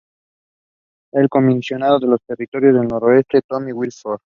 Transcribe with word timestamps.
El 1.13 1.29
comisionado 1.29 1.99
de 1.99 2.07
los 2.07 2.23
Territorios 2.25 2.73
del 2.73 2.87
Noroeste 2.87 3.37
es 3.37 3.43
Tony 3.47 3.71
Whitford. 3.71 4.19